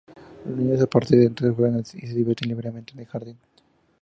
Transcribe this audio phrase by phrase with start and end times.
[0.47, 3.37] Los niños, a partir de entonces, juegan y se divierten libremente en el jardín.